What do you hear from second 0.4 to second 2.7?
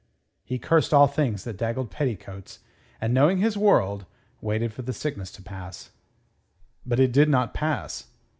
He cursed all things that daggled petticoats,